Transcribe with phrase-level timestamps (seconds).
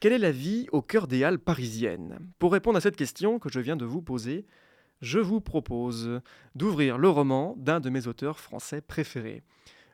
[0.00, 2.18] Quelle est la vie au cœur des halles parisiennes?
[2.38, 4.46] Pour répondre à cette question que je viens de vous poser,
[5.02, 6.22] je vous propose
[6.54, 9.42] d'ouvrir le roman d'un de mes auteurs français préférés.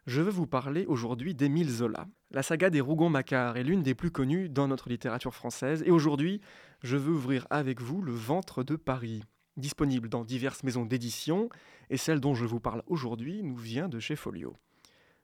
[0.06, 2.06] Je veux vous parler aujourd'hui d'Émile Zola.
[2.30, 6.40] La saga des Rougon-Macquart est l'une des plus connues dans notre littérature française et aujourd'hui,
[6.84, 9.24] je veux ouvrir avec vous Le ventre de Paris.
[9.56, 11.48] Disponible dans diverses maisons d'édition
[11.90, 14.54] et celle dont je vous parle aujourd'hui nous vient de chez Folio.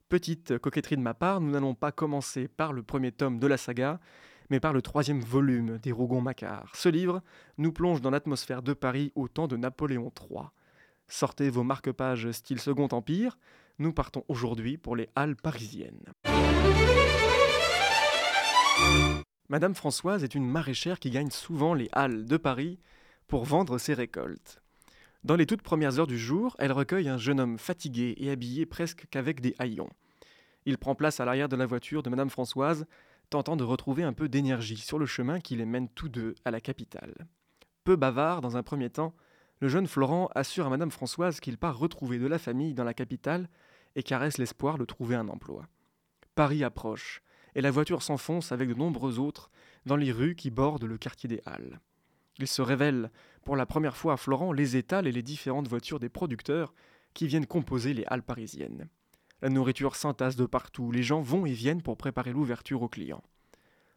[0.09, 3.57] Petite coquetterie de ma part, nous n'allons pas commencer par le premier tome de la
[3.57, 4.01] saga,
[4.53, 6.77] mais par le troisième volume des Rougon-Macquart.
[6.77, 7.23] Ce livre
[7.57, 10.43] nous plonge dans l'atmosphère de Paris au temps de Napoléon III.
[11.09, 13.39] Sortez vos marque-pages style Second Empire,
[13.79, 16.05] nous partons aujourd'hui pour les Halles parisiennes.
[19.49, 22.79] Madame Françoise est une maraîchère qui gagne souvent les Halles de Paris
[23.29, 24.61] pour vendre ses récoltes.
[25.25, 28.67] Dans les toutes premières heures du jour, elle recueille un jeune homme fatigué et habillé
[28.67, 29.89] presque qu'avec des haillons.
[30.67, 32.85] Il prend place à l'arrière de la voiture de Madame Françoise
[33.33, 36.51] tentant de retrouver un peu d'énergie sur le chemin qui les mène tous deux à
[36.51, 37.15] la capitale.
[37.83, 39.15] Peu bavard dans un premier temps,
[39.61, 42.93] le jeune Florent assure à Madame Françoise qu'il part retrouver de la famille dans la
[42.93, 43.49] capitale
[43.97, 45.67] et caresse l'espoir de trouver un emploi.
[46.35, 47.23] Paris approche,
[47.55, 49.51] et la voiture s'enfonce avec de nombreux autres
[49.87, 51.81] dans les rues qui bordent le quartier des Halles.
[52.39, 53.11] Il se révèle
[53.45, 56.75] pour la première fois à Florent les étals et les différentes voitures des producteurs
[57.15, 58.91] qui viennent composer les Halles parisiennes.
[59.43, 63.25] La nourriture s'entasse de partout, les gens vont et viennent pour préparer l'ouverture aux clients.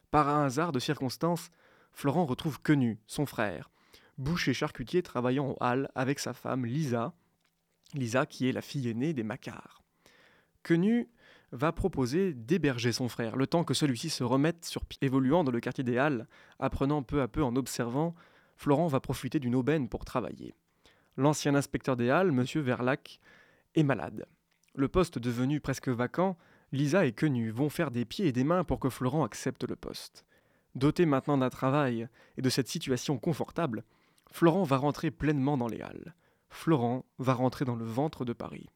[0.09, 1.51] Par un hasard de circonstances,
[1.93, 3.69] Florent retrouve Quenu, son frère,
[4.17, 7.13] boucher charcutier travaillant aux halles avec sa femme Lisa,
[7.93, 9.83] Lisa qui est la fille aînée des Macquart.
[10.63, 11.09] Quenu
[11.51, 14.97] va proposer d'héberger son frère, le temps que celui-ci se remette sur pied.
[15.01, 16.27] Évoluant dans le quartier des Halles,
[16.57, 18.16] apprenant peu à peu en observant,
[18.57, 20.56] Florent va profiter d'une aubaine pour travailler.
[21.17, 22.44] L'ancien inspecteur des Halles, M.
[22.63, 23.19] Verlac,
[23.75, 24.25] est malade.
[24.78, 26.38] Le poste devenu presque vacant,
[26.74, 29.78] Lisa et Quenu vont faire des pieds et des mains pour que Florent accepte le
[29.78, 30.25] poste.
[30.75, 33.86] Doté maintenant d'un travail et de cette situation confortable,
[34.30, 36.13] Florent va rentrer pleinement dans les halles.
[36.50, 38.69] Florent va rentrer dans le ventre de Paris.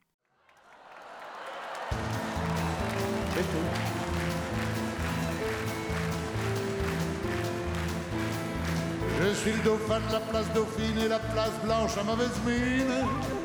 [9.22, 13.39] Je suis le dauphin de la place Dauphine et la place Blanche à mauvaise mine.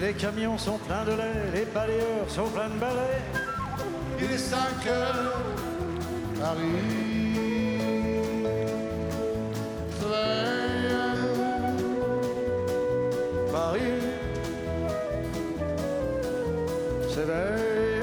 [0.00, 3.22] Les camions sont pleins de lait, les balayeurs sont pleins de balais.
[4.18, 5.40] Il est 5 heures,
[6.40, 6.62] Paris
[10.00, 10.64] se réveille.
[13.52, 13.80] Paris
[17.08, 18.02] s'éveille.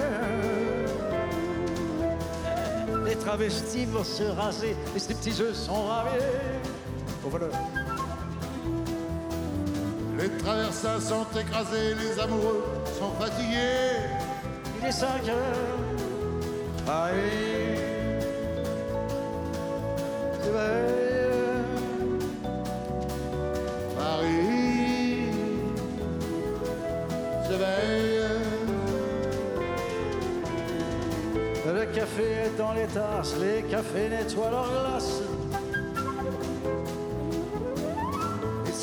[3.05, 6.23] Les travestis vont se raser, les stripteaseux sont ravés.
[7.25, 7.51] Au voleur.
[10.31, 12.63] Les traversins sont écrasés, les amoureux
[12.99, 13.99] sont fatigués.
[14.79, 15.81] Il est 5 heures.
[16.85, 17.77] Paris
[20.41, 21.11] s'éveille.
[23.97, 25.31] Paris
[27.43, 28.21] se réveille.
[31.73, 35.21] Le café est dans les tasses, les cafés nettoient leurs glaces.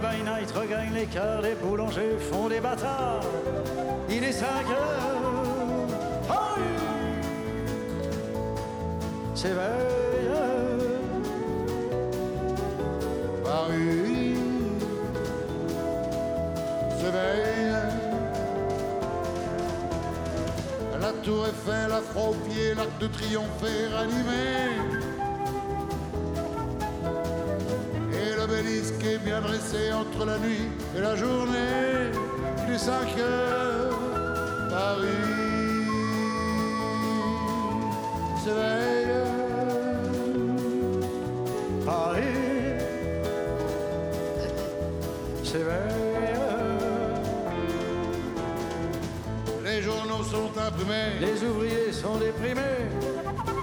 [0.00, 3.22] Paris by night regagne l'écart, les boulangers font des bâtards.
[4.10, 5.86] Il est 5 heures.
[6.26, 6.60] Paris
[9.34, 9.58] s'éveille.
[13.44, 14.36] Paris
[17.00, 17.72] s'éveille.
[21.00, 24.97] La tour Eiffel, la aux pieds, l'arc de triomphe est ranimé.
[29.38, 32.10] lèvres dressées entre la nuit et la journée,
[32.66, 33.98] il est 5 heures,
[34.70, 35.06] Paris
[38.44, 39.06] s'éveille.
[41.84, 42.22] Paris
[45.44, 45.68] s'éveille.
[49.64, 53.57] Les journaux sont imprimés, les ouvriers sont déprimés.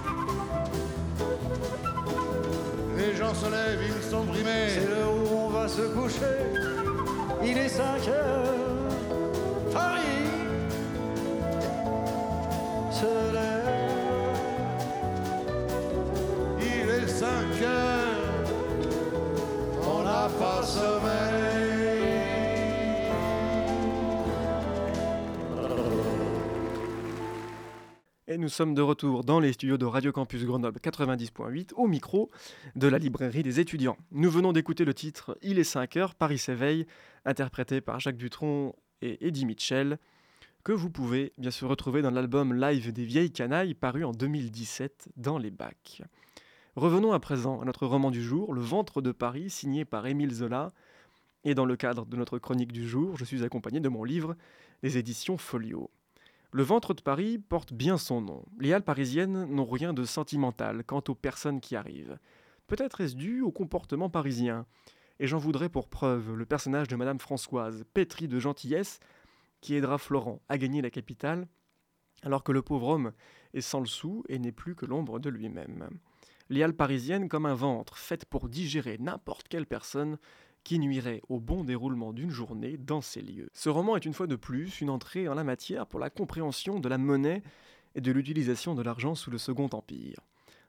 [3.06, 4.68] Les gens se lèvent, ils sont brimés.
[4.68, 6.36] C'est l'heure où on va se coucher.
[7.44, 8.54] Il est 5 heures.
[9.72, 10.02] Paris
[12.90, 13.55] se lève.
[28.38, 32.30] Nous sommes de retour dans les studios de Radio Campus Grenoble 90.8 au micro
[32.74, 33.96] de la librairie des étudiants.
[34.10, 36.86] Nous venons d'écouter le titre Il est 5 heures, Paris s'éveille,
[37.24, 39.98] interprété par Jacques Dutronc et Eddie Mitchell,
[40.64, 45.08] que vous pouvez bien sûr retrouver dans l'album Live des vieilles canailles paru en 2017
[45.16, 46.02] dans les bacs.
[46.74, 50.34] Revenons à présent à notre roman du jour, Le ventre de Paris, signé par Émile
[50.34, 50.74] Zola.
[51.44, 54.36] Et dans le cadre de notre chronique du jour, je suis accompagné de mon livre,
[54.82, 55.90] les éditions Folio.
[56.52, 58.44] Le ventre de Paris porte bien son nom.
[58.58, 62.18] Les halles parisiennes n'ont rien de sentimental quant aux personnes qui arrivent.
[62.66, 64.66] Peut-être est-ce dû au comportement parisien.
[65.18, 69.00] Et j'en voudrais pour preuve le personnage de Madame Françoise, pétrie de gentillesse,
[69.60, 71.46] qui aidera Florent à gagner la capitale,
[72.22, 73.12] alors que le pauvre homme
[73.54, 75.88] est sans le sou et n'est plus que l'ombre de lui-même.
[76.48, 80.18] Les halles parisiennes comme un ventre, fait pour digérer n'importe quelle personne,
[80.66, 83.48] qui nuirait au bon déroulement d'une journée dans ces lieux.
[83.52, 86.80] Ce roman est une fois de plus une entrée en la matière pour la compréhension
[86.80, 87.44] de la monnaie
[87.94, 90.18] et de l'utilisation de l'argent sous le Second Empire.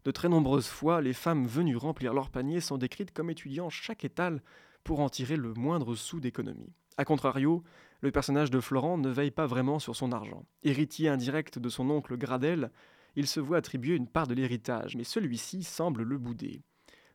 [0.05, 4.05] De très nombreuses fois, les femmes venues remplir leur panier sont décrites comme étudiant chaque
[4.05, 4.43] étal
[4.83, 6.75] pour en tirer le moindre sou d'économie.
[6.97, 7.63] A contrario,
[8.01, 10.45] le personnage de Florent ne veille pas vraiment sur son argent.
[10.61, 12.69] Héritier indirect de son oncle Gradel,
[13.15, 16.61] il se voit attribuer une part de l'héritage, mais celui-ci semble le bouder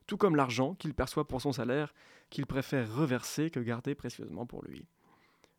[0.07, 1.93] tout comme l'argent qu'il perçoit pour son salaire,
[2.29, 4.87] qu'il préfère reverser que garder précieusement pour lui.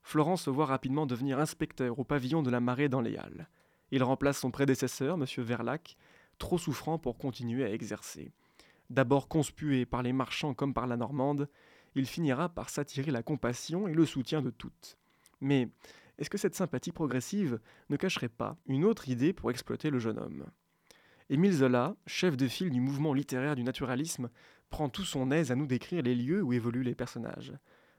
[0.02, 3.48] Florent se voit rapidement devenir inspecteur au pavillon de la marée dans les Halles.
[3.90, 5.24] Il remplace son prédécesseur, M.
[5.38, 5.96] Verlac,
[6.38, 8.32] trop souffrant pour continuer à exercer.
[8.90, 11.48] D'abord conspué par les marchands comme par la Normande,
[11.94, 14.98] il finira par s'attirer la compassion et le soutien de toutes.
[15.40, 15.68] Mais
[16.18, 20.18] est-ce que cette sympathie progressive ne cacherait pas une autre idée pour exploiter le jeune
[20.18, 20.44] homme?
[21.30, 24.28] Émile Zola, chef de file du mouvement littéraire du naturalisme,
[24.68, 27.54] prend tout son aise à nous décrire les lieux où évoluent les personnages.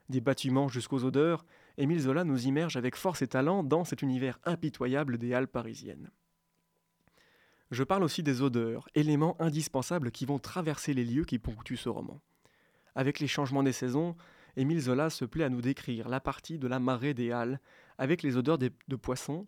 [0.10, 1.44] Des bâtiments jusqu'aux odeurs,
[1.80, 6.12] Émile Zola nous immerge avec force et talent dans cet univers impitoyable des Halles parisiennes.
[7.72, 11.90] Je parle aussi des odeurs, éléments indispensables qui vont traverser les lieux qui ponctuent ce
[11.90, 12.22] roman.
[12.94, 14.16] Avec les changements des saisons,
[14.56, 17.60] Émile Zola se plaît à nous décrire la partie de la marée des Halles,
[17.98, 19.48] avec les odeurs de poissons,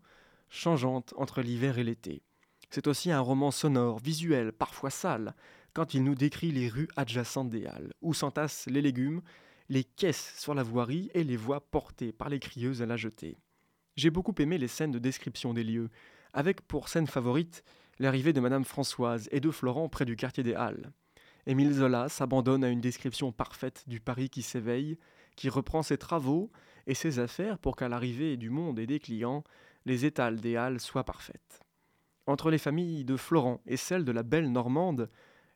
[0.49, 2.23] changeantes entre l'hiver et l'été.
[2.69, 5.35] C'est aussi un roman sonore, visuel, parfois sale,
[5.73, 9.21] quand il nous décrit les rues adjacentes des Halles, où s'entassent les légumes,
[9.69, 13.37] les caisses sur la voirie et les voix portées par les crieuses à la jetée.
[13.95, 15.89] J'ai beaucoup aimé les scènes de description des lieux,
[16.33, 17.63] avec pour scène favorite
[17.99, 20.91] l'arrivée de Madame Françoise et de Florent près du quartier des Halles.
[21.45, 24.97] Émile Zola s'abandonne à une description parfaite du Paris qui s'éveille,
[25.35, 26.51] qui reprend ses travaux
[26.85, 29.43] et ses affaires pour qu'à l'arrivée du monde et des clients,
[29.85, 31.66] les étals des Halles soient parfaites.
[32.27, 35.09] Entre les familles de Florent et celles de la belle Normande,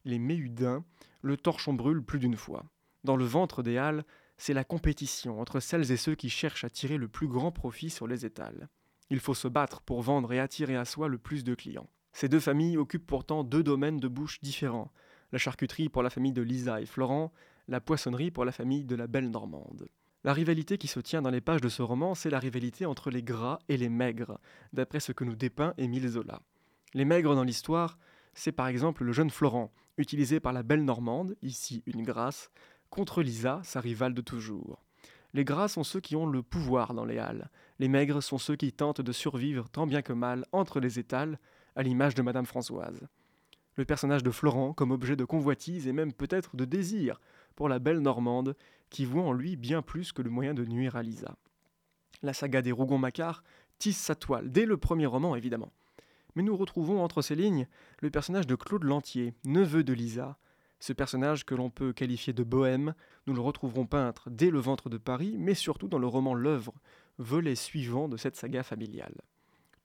[0.06, 0.86] les Méhudins,
[1.22, 2.64] le torchon brûle plus d'une fois.
[3.04, 4.06] Dans le ventre des Halles,
[4.38, 7.90] c'est la compétition entre celles et ceux qui cherchent à tirer le plus grand profit
[7.90, 8.70] sur les étals.
[9.10, 11.90] Il faut se battre pour vendre et attirer à soi le plus de clients.
[12.14, 14.94] Ces deux familles occupent pourtant deux domaines de bouche différents.
[15.34, 17.34] La charcuterie pour la famille de Lisa et Florent,
[17.68, 19.90] la poissonnerie pour la famille de la belle Normande.
[20.24, 23.10] La rivalité qui se tient dans les pages de ce roman, c'est la rivalité entre
[23.12, 24.40] les gras et les maigres,
[24.72, 26.42] d'après ce que nous dépeint Émile Zola.
[26.94, 27.98] Les maigres dans l'histoire,
[28.34, 32.52] c'est par exemple le jeune Florent, utilisé par la belle Normande, ici une grâce,
[32.90, 34.84] contre Lisa, sa rivale de toujours.
[35.34, 37.50] Les gras sont ceux qui ont le pouvoir dans les halles.
[37.80, 41.40] Les maigres sont ceux qui tentent de survivre tant bien que mal entre les étals,
[41.78, 43.08] à l'image de Madame Françoise.
[43.78, 47.22] Le personnage de Florent comme objet de convoitise et même peut-être de désir
[47.56, 48.58] pour la belle Normande,
[48.90, 51.38] qui voit en lui bien plus que le moyen de nuire à Lisa.
[52.22, 53.44] La saga des Rougon-Macquart
[53.78, 55.72] tisse sa toile, dès le premier roman évidemment
[56.36, 57.68] mais nous retrouvons entre ces lignes
[58.00, 60.38] le personnage de Claude Lantier, neveu de Lisa.
[60.80, 62.96] Ce personnage que l'on peut qualifier de bohème,
[63.28, 66.74] nous le retrouverons peintre dès le ventre de Paris, mais surtout dans le roman L'œuvre,
[67.18, 69.22] volet suivant de cette saga familiale.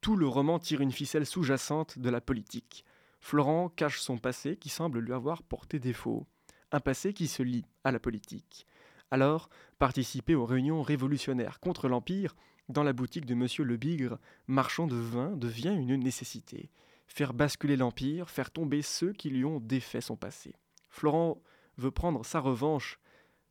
[0.00, 2.84] Tout le roman tire une ficelle sous-jacente de la politique.
[3.20, 6.26] Florent cache son passé qui semble lui avoir porté défaut,
[6.72, 8.66] un passé qui se lie à la politique.
[9.10, 9.48] Alors,
[9.78, 12.34] participer aux réunions révolutionnaires contre l'Empire
[12.68, 16.70] dans la boutique de Monsieur Le Bigre, marchand de vin, devient une nécessité.
[17.06, 20.54] Faire basculer l'Empire, faire tomber ceux qui lui ont défait son passé.
[20.88, 21.40] Florent
[21.78, 22.98] veut prendre sa revanche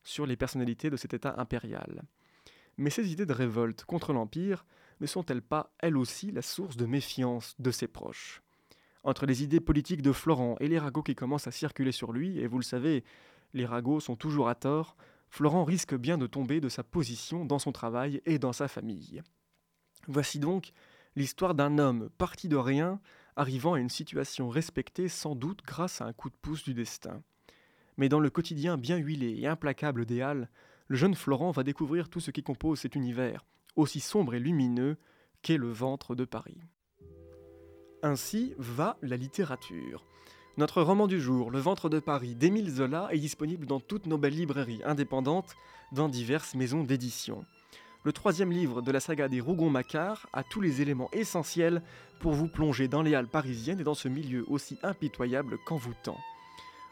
[0.03, 2.03] sur les personnalités de cet État impérial.
[2.77, 4.65] Mais ces idées de révolte contre l'Empire
[4.99, 8.41] ne sont-elles pas, elles aussi, la source de méfiance de ses proches?
[9.03, 12.39] Entre les idées politiques de Florent et les ragots qui commencent à circuler sur lui,
[12.39, 13.03] et vous le savez,
[13.53, 14.97] les ragots sont toujours à tort,
[15.29, 19.21] Florent risque bien de tomber de sa position dans son travail et dans sa famille.
[20.07, 20.71] Voici donc
[21.15, 22.99] l'histoire d'un homme parti de rien,
[23.35, 27.21] arrivant à une situation respectée sans doute grâce à un coup de pouce du destin.
[27.97, 30.49] Mais dans le quotidien bien huilé et implacable des Halles,
[30.87, 34.97] le jeune Florent va découvrir tout ce qui compose cet univers, aussi sombre et lumineux
[35.41, 36.59] qu'est le ventre de Paris.
[38.03, 40.05] Ainsi va la littérature.
[40.57, 44.17] Notre roman du jour, Le ventre de Paris d'Émile Zola, est disponible dans toutes nos
[44.17, 45.53] belles librairies indépendantes,
[45.91, 47.43] dans diverses maisons d'édition.
[48.05, 51.81] Le troisième livre de la saga des Rougon-Macquart a tous les éléments essentiels
[52.21, 56.17] pour vous plonger dans les halles parisiennes et dans ce milieu aussi impitoyable qu'envoûtant.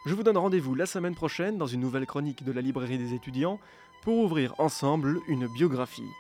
[0.06, 3.14] Je vous donne rendez-vous la semaine prochaine dans une nouvelle chronique de la librairie des
[3.14, 3.62] étudiants
[4.02, 6.12] pour ouvrir ensemble une biographie.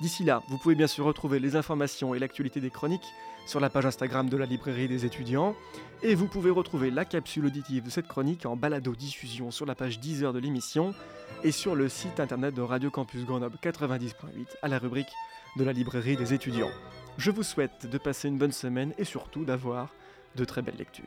[0.00, 3.14] D'ici là, vous pouvez bien sûr retrouver les informations et l'actualité des chroniques
[3.46, 5.54] sur la page Instagram de la librairie des étudiants,
[6.02, 10.00] et vous pouvez retrouver la capsule auditive de cette chronique en balado-diffusion sur la page
[10.00, 10.94] 10 heures de l'émission
[11.42, 15.12] et sur le site internet de Radio Campus Grenoble 90.8 à la rubrique
[15.56, 16.70] de la librairie des étudiants.
[17.16, 19.90] Je vous souhaite de passer une bonne semaine et surtout d'avoir
[20.34, 21.04] de très belles lectures.